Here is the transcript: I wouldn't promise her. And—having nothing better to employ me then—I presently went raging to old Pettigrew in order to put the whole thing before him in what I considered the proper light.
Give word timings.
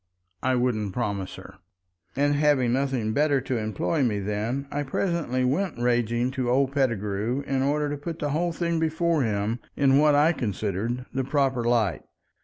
I 0.41 0.55
wouldn't 0.55 0.93
promise 0.93 1.35
her. 1.35 1.59
And—having 2.15 2.73
nothing 2.73 3.13
better 3.13 3.39
to 3.41 3.59
employ 3.59 4.01
me 4.01 4.17
then—I 4.17 4.81
presently 4.81 5.43
went 5.43 5.77
raging 5.77 6.31
to 6.31 6.49
old 6.49 6.71
Pettigrew 6.71 7.43
in 7.45 7.61
order 7.61 7.87
to 7.87 7.97
put 8.01 8.17
the 8.17 8.31
whole 8.31 8.51
thing 8.51 8.79
before 8.79 9.21
him 9.21 9.59
in 9.75 9.99
what 9.99 10.15
I 10.15 10.33
considered 10.33 11.05
the 11.13 11.23
proper 11.23 11.63
light. 11.63 12.01